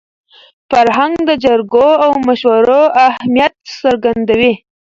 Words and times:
فرهنګ 0.69 1.15
د 1.29 1.31
جرګو 1.43 1.89
او 2.05 2.11
مشورو 2.27 2.81
اهمیت 3.07 3.53
څرګندوي. 3.81 4.53